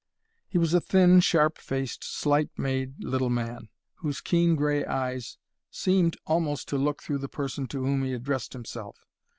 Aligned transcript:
He 0.47 0.57
was 0.57 0.73
a 0.73 0.81
thin, 0.81 1.19
sharp 1.19 1.59
faced, 1.59 2.03
slight 2.03 2.49
made 2.57 3.03
little 3.03 3.29
man, 3.29 3.69
whose 3.97 4.19
keen 4.19 4.55
grey 4.55 4.83
eyes 4.83 5.37
seemed 5.69 6.17
almost 6.25 6.67
to 6.69 6.77
look 6.79 7.03
through 7.03 7.19
the 7.19 7.29
person 7.29 7.67
to 7.67 7.83
whom 7.83 8.03
he 8.03 8.13
addressed 8.13 8.53
himself. 8.53 9.05